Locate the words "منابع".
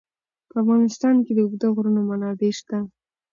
2.09-2.51